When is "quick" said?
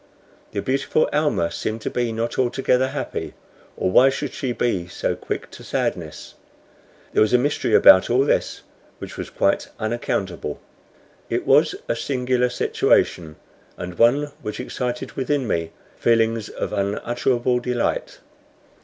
5.15-5.51